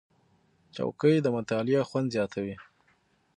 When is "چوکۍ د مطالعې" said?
0.75-1.81